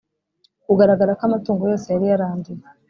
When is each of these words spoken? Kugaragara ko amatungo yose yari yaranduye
Kugaragara 0.65 1.11
ko 1.19 1.23
amatungo 1.29 1.63
yose 1.71 1.87
yari 1.89 2.05
yaranduye 2.11 2.63